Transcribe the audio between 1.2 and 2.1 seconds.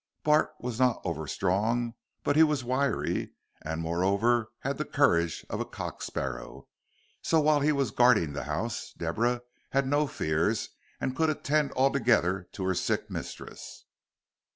strong,